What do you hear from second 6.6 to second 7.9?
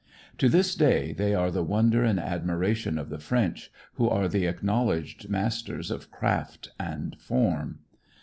and form.